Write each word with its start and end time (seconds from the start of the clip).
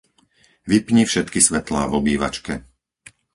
Vypni 0.71 1.03
všetky 1.05 1.37
svetlá 1.47 1.81
v 1.87 1.93
obývačke. 1.99 2.53